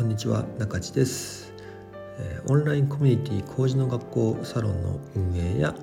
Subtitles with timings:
[0.00, 1.52] こんにちは中地です、
[2.18, 5.74] え、オンラインコミュニティ工事の学校サロンの運営や、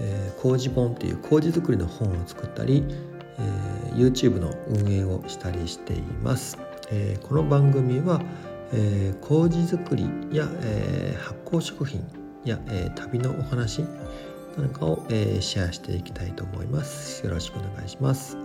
[0.00, 2.84] え、工事本という工事作りの本を作ったり、
[3.38, 6.58] え、YouTube の運営をしたりしています、
[6.90, 8.20] え、この番組は、
[8.72, 12.04] え、工事作りや、え、発酵食品
[12.44, 13.84] や、え、旅のお話
[14.58, 17.24] なんかを、え、シェアしていきたいと思います。
[17.24, 18.36] よろしくお願いします。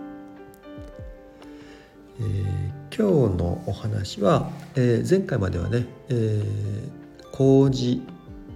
[2.20, 8.02] えー、今日のお話は、えー、前回まではね、えー、麹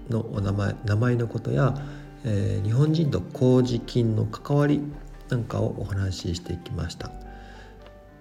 [0.10, 1.76] のお名前名前のことや、
[2.24, 4.82] えー、日本人と麹菌の関わり
[5.30, 7.12] なんかをお話ししてきました。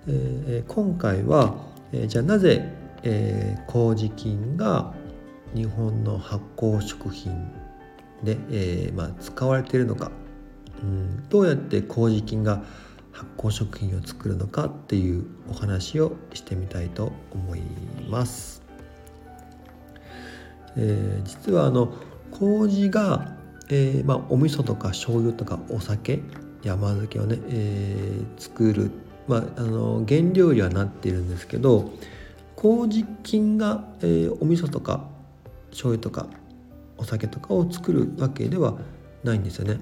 [0.06, 1.56] えー、今回は、
[1.92, 2.72] えー、じゃあなぜ、
[3.02, 4.94] えー、麹菌が
[5.54, 7.32] 日本の発酵食品
[8.22, 10.10] で、えーまあ、使われているのか、
[10.82, 12.62] うん、どうやって麹菌が
[13.12, 17.60] 発酵食品を作るのかっていうお話をしてみたいと思い
[18.08, 18.62] ます。
[20.76, 21.92] えー、実はあの
[22.30, 23.36] 麹が、
[23.68, 26.20] えーまあ、お味噌とか醤油とかお酒
[26.62, 28.90] 山漬けをね、えー、作る、
[29.26, 31.90] まあ、あの原料にはなっているんですけど
[32.56, 35.08] 麹菌が、えー、お味噌とか
[35.70, 36.26] 醤油とか
[36.98, 38.78] お酒とかを作るわけでは
[39.24, 39.80] ないんですよね。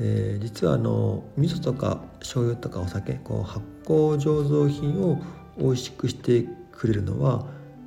[0.00, 5.18] えー、実はあの味噌とか醤油とかお酒こう発酵醸造品を
[5.58, 7.46] 美味しくしてくれるのは、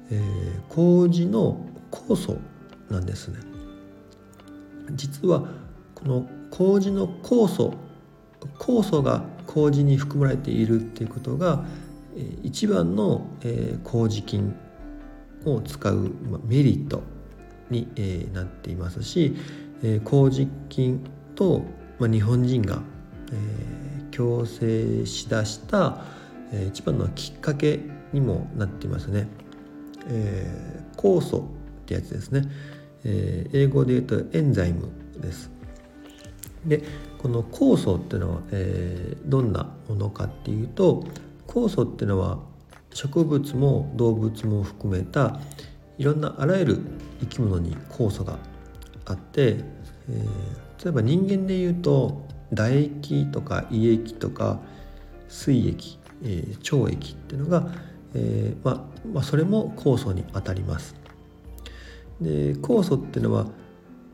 [0.10, 2.38] えー、麹の酵素
[2.90, 3.40] なんですね。
[4.92, 5.48] 実は
[5.96, 7.74] この麹の酵素
[8.58, 11.64] 酵素が麹に含まれているっていうことが、
[12.44, 14.56] 一番の、えー、麹菌
[15.46, 16.12] を使う、
[16.46, 17.04] メリット
[17.70, 19.36] に、えー、なっていますし、
[19.84, 21.04] えー、麹菌
[21.36, 21.64] と
[22.02, 22.82] まあ、日本人が、
[23.32, 26.04] えー、共生しだした、
[26.52, 27.80] えー、一番のきっかけ
[28.12, 29.28] にもなっていますね。
[30.08, 31.48] えー、酵素
[31.84, 32.50] ってやつですね、
[33.04, 34.90] えー、英語で言うとエンザイム
[35.20, 35.52] です。
[36.66, 36.82] で
[37.20, 41.04] この酵素っていうのは、えー、どんなものかっていうと
[41.46, 42.40] 酵素っていうのは
[42.96, 45.40] 植物も動物も含めた
[46.00, 46.80] いろんなあらゆる
[47.20, 48.40] 生き物に酵素が
[49.06, 49.58] あって、
[50.10, 54.60] えー、例えば人間でいうと唾液とか胃液とか
[55.28, 57.72] 水液、えー、腸液っていうのが、
[58.16, 60.96] えー、まあ、まあ、それも酵素にあたります。
[62.20, 63.48] で酵素っていうのは、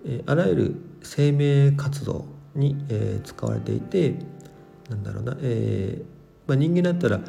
[0.06, 2.26] えー、あらゆる生命活動
[2.56, 4.16] に、え、使われていて
[4.90, 6.02] なんだろうな、え
[6.48, 7.22] まあ、人間だったら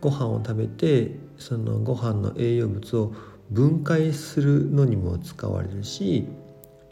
[0.00, 3.12] ご飯を食べてそのご飯の栄養物を
[3.50, 6.26] 分解するのにも使われるし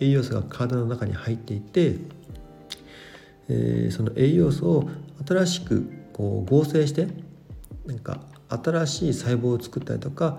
[0.00, 1.96] 栄養素が体の中に入っていて、
[3.48, 4.90] えー、その栄養素を
[5.26, 7.08] 新しくこう合成して
[7.86, 10.38] なんか新しい細胞を作ったりとか、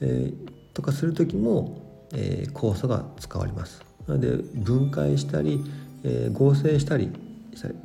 [0.00, 3.82] えー、とかする時も、えー、酵素が使われます。
[4.06, 5.64] なので分解したり、
[6.02, 7.10] えー、合成したり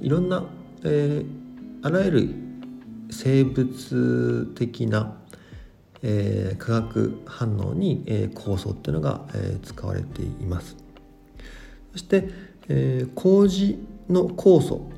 [0.02, 0.46] いろんな、
[0.84, 1.26] えー、
[1.82, 2.36] あらゆる
[3.12, 5.18] 生物的な、
[6.02, 10.89] えー、化学反応に、えー、酵素っていうのが、えー、使われています。
[11.92, 12.30] そして、
[12.68, 13.80] えー、麹
[14.10, 14.90] の酵素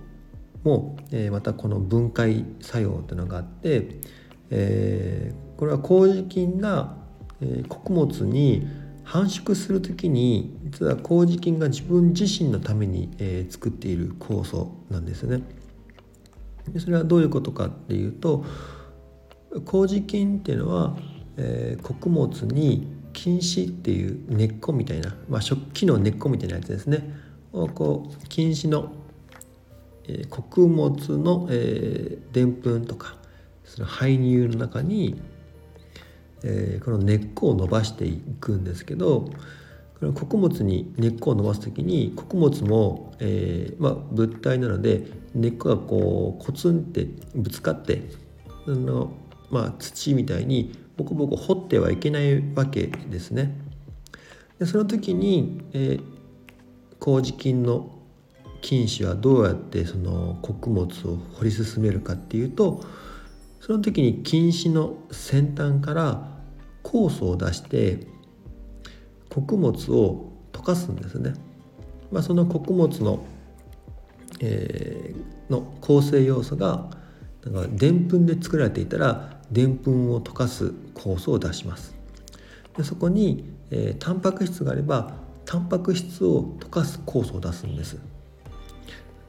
[0.64, 4.00] も、えー、またこの分解作用というのがあって、
[4.50, 6.98] えー、これは麹菌が、
[7.42, 8.68] えー、穀物に
[9.04, 15.42] 繁殖する時に実は麹菌が自分自身のために、えー、作っている酵素なんですね。
[16.70, 18.46] でそれはどういうことかっていうと
[19.66, 20.96] 麹菌っていうのは、
[21.38, 27.20] えー、穀物に菌糸っていう根っこみたいな、まあ、食器の根っこみたいなやつですね。
[27.54, 28.94] をこう菌糸の、
[30.08, 33.16] えー、穀物のでんぷんとか
[33.66, 35.22] その排乳の中に、
[36.44, 39.30] えー、この根っこを伸ばしていくんですけど
[40.00, 45.06] この穀物に根っこを伸ばす時に穀物も、えーまあ、物体なので
[45.36, 48.02] 根っこがこうコツンってぶつかって
[48.68, 49.14] あの、
[49.50, 53.58] まあ、土みたいにボコボコ掘ってはいけないわけですね。
[54.60, 56.04] でその時に、えー、
[57.00, 57.98] 麹菌の
[58.62, 62.84] 菌糸はどうやってその穀物を掘り進めるかっていうと
[63.60, 66.38] その時に菌糸の先端から
[66.84, 68.06] 酵素を出して
[69.30, 71.34] 穀物を溶かすんですね。
[72.12, 73.24] まあ、その穀物の、
[74.42, 76.90] えー、の構成要素が
[77.46, 81.96] なんかでんぷんで作られていたらでんぷんを溶かす酵素を出します
[82.78, 85.14] でそこに、えー、タンパク質があれば
[85.46, 87.98] タンパク質を溶かす酵素を出すんです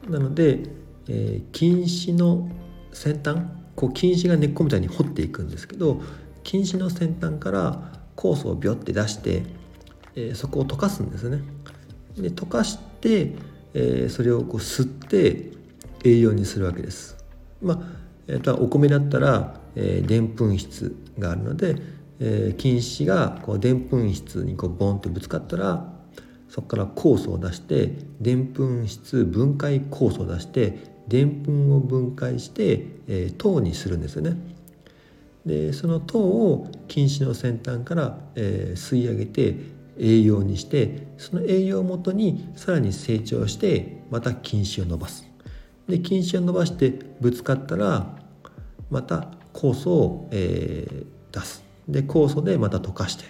[0.07, 0.63] なので、
[1.07, 2.49] えー、菌糸の
[2.91, 3.41] 先端
[3.75, 6.01] こう菌糸が根っこみたいに掘っていくんですけど
[6.43, 9.43] 菌糸の先端から酵素をビョって出して、
[10.15, 11.41] えー、そこを溶かすんですね。
[12.17, 13.33] で溶かして、
[13.73, 15.51] えー、それをこう吸って
[16.03, 17.17] 栄養にするわけです。
[17.61, 17.79] まあ
[18.27, 21.75] えー、とお米だったらでんぷん質があるので、
[22.19, 25.93] えー、菌糸がでんぷん質にこうボンとぶつかったら
[26.49, 30.77] そこから酵素を出してでんぷん質分解酵素を出して
[31.07, 34.37] でんぷんを分解して、えー、糖にするんですよね。
[35.45, 39.55] でその糖を菌糸の先端から、えー、吸い上げて
[39.99, 45.27] 栄養にしてその栄養をもとにさらに成長してまた菌糸を伸ばす。
[45.87, 48.15] で菌糸を伸ばしてぶつかったら
[48.89, 53.25] また酵素を、えー、出すで酵素でまた溶かして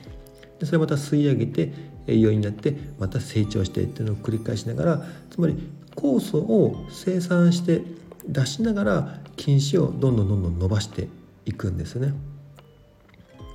[0.60, 1.74] でそれまた吸い上げて
[2.08, 5.56] 栄養になってまた成長してっていうのを繰り返しながらつまり
[5.96, 7.82] 酵素を生産して
[8.26, 11.08] 出しながら菌糸をどんどんどんどん伸ばして
[11.46, 12.14] いくんですね。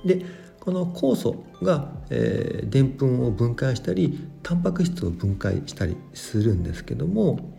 [0.05, 0.25] で
[0.59, 7.55] この酵素がでんぷんを分解したりタンパク質を分解したりするんですけども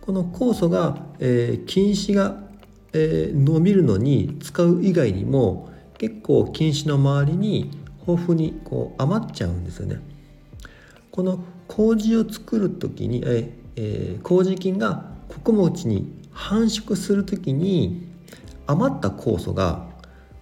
[0.00, 2.49] この酵素が、えー、菌糸が
[2.92, 7.70] えー、伸びるのに使う以外にも結構菌糸の周りに
[8.06, 10.00] 豊富にこう余っちゃうんですよね。
[11.10, 18.08] この麹を作る時に、ええー、麹菌が穀物に繁殖する時に
[18.66, 19.86] 余った酵素が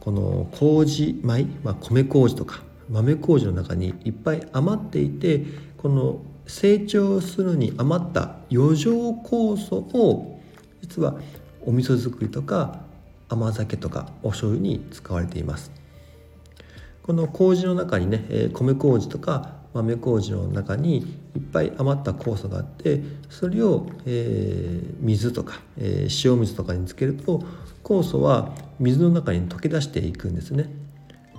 [0.00, 5.44] この麹米、まあ、米麹とか豆麹の中にいっぱい余っていて
[5.76, 10.40] この成長するに余った余剰酵素を
[10.80, 11.18] 実は
[11.64, 12.80] お味噌作りとか
[13.28, 15.70] 甘酒とかお醤油に使われています。
[17.02, 20.98] この麹の中にね米麹とか豆麹の中に
[21.36, 27.42] いっぱい余った酵素があってそれを、えー、水とか、えー、塩水とかにつけると
[27.84, 30.68] 酵素は水の中に溶け出していくんですね。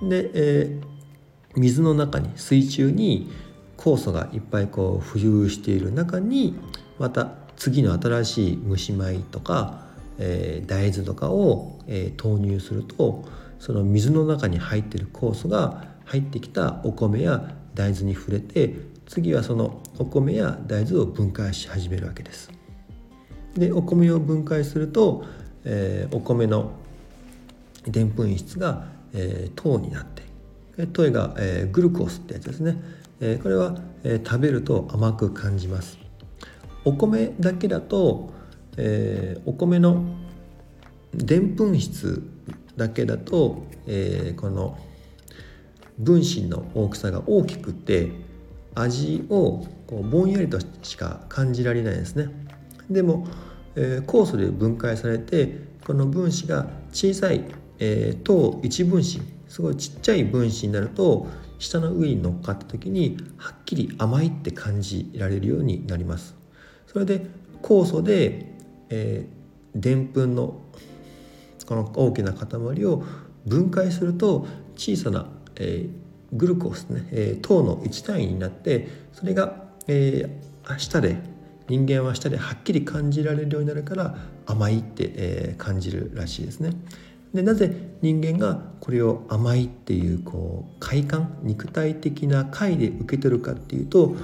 [0.02, 0.82] で、えー、
[1.56, 3.30] 水の中に水中に
[3.76, 6.56] 酵素がいっぱいこう浮遊している中に
[6.98, 9.79] また次の新しい蒸し米とか
[10.20, 13.24] えー、大豆とかを、えー、投入すると
[13.58, 18.74] その水の中に入っている酵素が入ってきたお米や大豆に触れて
[19.06, 22.50] 次はそのお米や大豆を分解し始めるわけです。
[23.54, 25.24] でお米を分解すると、
[25.64, 26.70] えー、お米の
[27.86, 32.76] でんぷん質が、えー、糖になって糖が、えー、グルコースってやつですね、
[33.20, 35.98] えー、これは、えー、食べると甘く感じます
[36.84, 38.32] お米だけだと
[38.76, 40.04] えー、お米の
[41.14, 42.22] でんぷん質
[42.76, 44.78] だけだと、えー、この
[45.98, 48.10] 分子の大きさが大きくて
[48.74, 52.28] 味をこうぼんやりとしか感じられないですね。
[52.88, 53.26] でも、
[53.76, 57.44] えー、酵素で分解されてこの分子が小さい、
[57.78, 61.26] えー、糖一分子すごいちっちゃい分子になると
[61.58, 66.34] 下の上に乗っかった時にはっきり甘いって感じられるようになります。
[66.86, 67.26] それで
[67.62, 68.59] 酵素で
[68.90, 70.60] でんぷんの
[71.66, 73.04] この大きな塊を
[73.46, 74.46] 分解すると
[74.76, 75.26] 小さな、
[75.56, 79.54] えー、グルコースね、えー、糖の1単位になってそれが、
[79.86, 81.16] えー、舌で
[81.68, 84.16] 人間は舌ではっきり感じられるようになるから
[84.46, 86.72] 甘いって、えー、感じるらしいですね。
[87.32, 87.72] でなぜ
[88.02, 94.16] 人間がこれを甘いっていうこう快感肉体的な快で受け取るかっていうと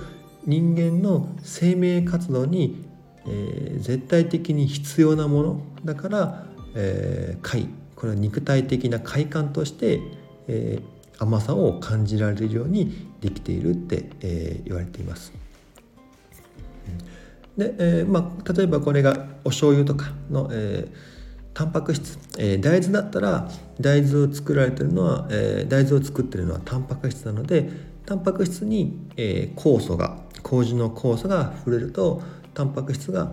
[0.45, 2.86] 人間の生命活動に
[3.29, 10.01] えー、絶対的に必要なものだから、えー、快これは肉体的な快感として、
[10.49, 15.33] えー、甘さを感じられるようにできているって、えー、言われています。
[17.57, 20.97] で、えーまあ、例えばこれがお醤油とかの、えー、
[21.55, 23.49] タンパク質、えー、大豆だったら
[23.81, 27.71] 大豆を作られてるのは、えー、大豆を作ってるのはタンパク質なので
[28.05, 32.23] タンパク質に、えー、酵素が麹の酵素が触れると
[32.57, 33.31] タンパク質が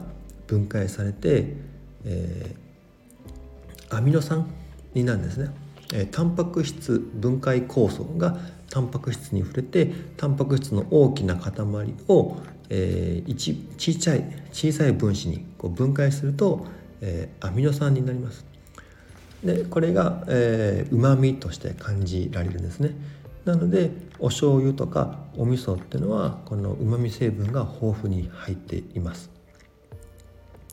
[0.47, 1.55] 分解されて、
[2.03, 4.51] えー、アミノ酸
[4.93, 5.49] になるんですね、
[5.93, 8.37] えー、タンパク質分解酵素が
[8.69, 11.53] タンパク質に触れてタンパク質の大きな塊
[12.09, 12.35] を、
[12.69, 16.65] えー、小さい小さい分子にこう分解すると、
[16.99, 18.45] えー、アミノ酸になります。
[19.41, 22.91] でこれがうまみとして感じられるんですね。
[23.45, 29.29] なのでお醤油とかお味噌っていうのはこのうまみ成分が豊富に入っています。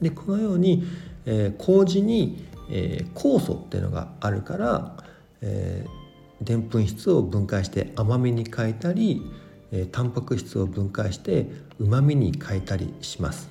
[0.00, 0.84] でこのように、
[1.26, 4.96] えー、麹に、えー、酵素っていうのがあるから
[5.40, 9.22] でんぷん質を分解して甘みに変えたり、
[9.72, 11.46] えー、タンパク質を分解して
[11.78, 13.50] うまみに変えたりします、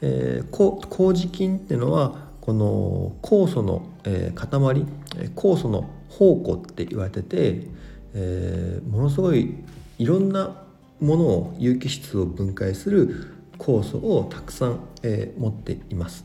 [0.00, 4.86] えー、麹菌っていうのはこの酵素の、えー、塊
[5.34, 5.88] 酵素の
[6.18, 7.66] 宝庫って言われてて、
[8.14, 9.54] えー、ものすごい
[9.98, 10.62] いろんな
[10.98, 16.24] ものを有機質を分解する酵素をたくさん、えー、持っています。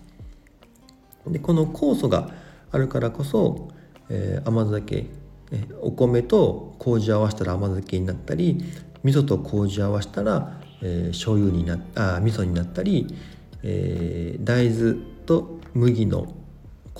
[1.27, 2.31] でこの酵素が
[2.71, 3.69] あるからこそ、
[4.09, 5.07] えー、甘酒、
[5.51, 8.63] えお米と麹合わせたら甘酒になったり
[9.03, 13.13] 味噌と麹合わせたら、えー、醤油になあ味噌になったり、
[13.61, 14.95] えー、大豆
[15.25, 16.33] と麦の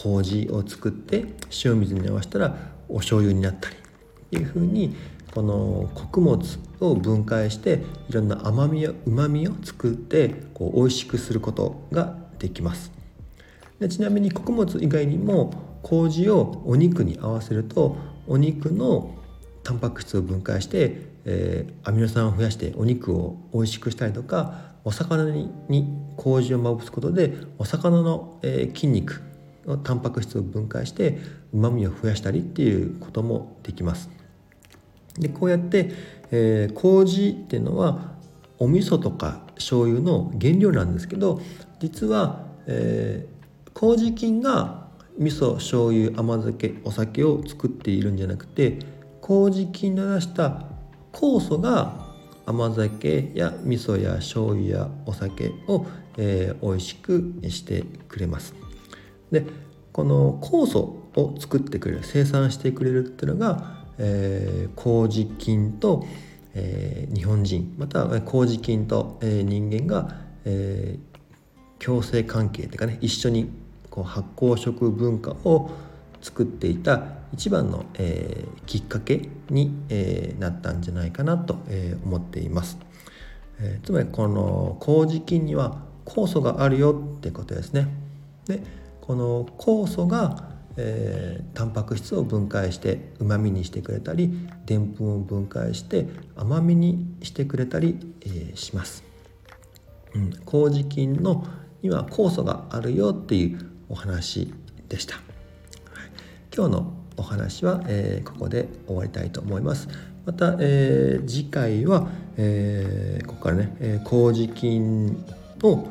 [0.01, 1.25] 麹を作って
[1.63, 2.55] 塩水に合わせたら
[2.89, 3.79] お醤油になったりっ
[4.31, 4.96] ていうふうに
[5.34, 6.41] この穀物
[6.79, 12.91] を分解していろんな甘みやうまみを作ってこう美味しくすることができます。
[13.79, 19.15] でちなみに穀物以外にも麹をお肉に合わせるとお肉の
[19.63, 25.51] タンパク質を分解して、えー、アミノ酸を増やしてお肉を美味しくしたりとかお魚に
[26.17, 29.31] 麹をまぶすことでお魚の、えー、筋肉
[29.84, 31.20] タンパク質を分解して
[31.53, 34.10] うまみを増やしたりっていうこともできます。
[35.20, 35.91] でこうやって、
[36.32, 38.13] えー、麹っていうのは
[38.60, 41.41] お味噌とか醤油の原料なんですけど
[41.80, 44.88] 実は、えー、麹菌が
[45.18, 48.80] 味噌醤油甘酒お酒を作っているんじゃなくて
[49.22, 50.65] 麹菌の出した
[51.12, 52.12] 酵素が
[52.46, 55.86] 甘酒や味噌や醤油やお酒を、
[56.18, 58.61] えー、美味しくしてくれます。
[59.32, 59.46] で
[59.92, 66.06] この酵素を作ってくれる生産してくれるっていうのが、えー、麹菌と、
[66.54, 73.50] えー、日本人または麹菌と、えー、人間が、えー、共生関係っていうかね一緒に
[73.90, 75.72] こう発酵食文化を
[76.22, 82.78] 作っていた一番の、えー、きっかけに、えー、なったんじゃないかなと、えー、思っています、
[83.60, 87.88] えー、つまりこの麹菌には酵素があるよってことですね。
[88.48, 94.31] でこの酵素が、えー、タンパク質を分解してうまみにしてくれたり
[94.65, 99.03] でんぷんを分解して甘みにしてくれたり、えー、します、
[100.15, 101.46] うん、麹菌の
[101.81, 104.53] には酵素があるよっていうお話
[104.88, 105.24] でした、はい、
[106.55, 109.88] 今日のお話は、えー、ここで終わりたいと思います。
[110.25, 115.24] また、えー、次回は、えー、ここからね、えー、麹菌
[115.63, 115.88] を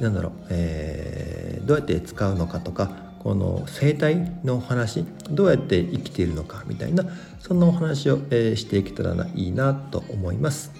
[0.00, 7.04] なんだろう、えー、どうやって使うのかとかこの生態のお話どうやって生きているのかみたいな
[7.38, 10.72] そんなお話を、えー、していけたらいいなと思います。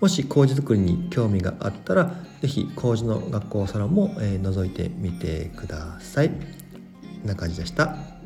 [0.00, 6.30] もし麹作りに興味があったら是非麹の学校サロンも、えー、覗いてみてください。
[6.30, 6.34] こ
[7.24, 8.17] んな感じでした。